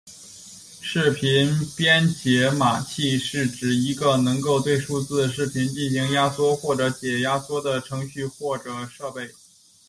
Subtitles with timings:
[0.81, 9.29] 视频编解码器是指一个能够对数字视频进行压缩或者解压缩的程序或者设备。